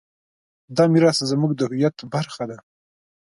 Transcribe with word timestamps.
دا 0.75 0.83
میراث 0.93 1.19
زموږ 1.31 1.51
د 1.55 1.61
هویت 1.69 1.97
برخه 2.13 2.43
ده. 2.49 2.57